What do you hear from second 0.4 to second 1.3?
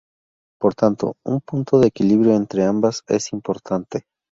Por tanto,